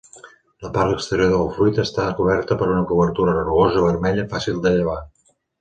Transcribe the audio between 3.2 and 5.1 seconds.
rugosa vermella fàcil de llevar.